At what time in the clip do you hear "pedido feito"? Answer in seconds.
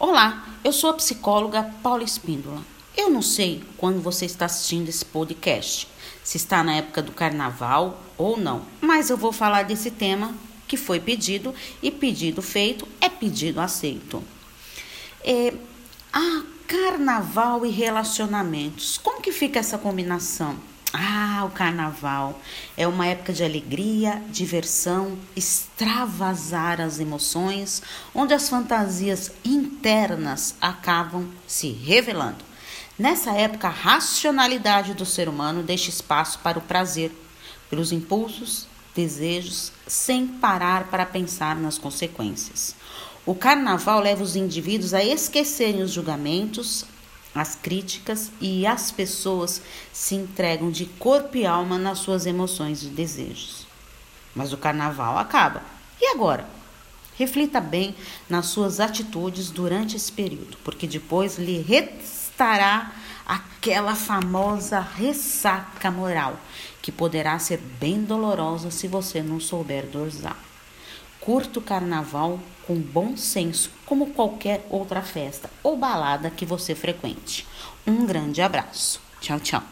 11.90-12.86